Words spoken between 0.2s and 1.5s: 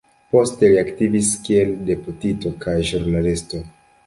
Poste li aktivis